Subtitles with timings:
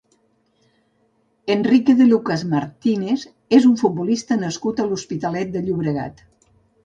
[1.55, 3.25] Enrique de Lucas Martínez
[3.59, 6.25] és un futbolista nascut a l'Hospitalet de Llobregat.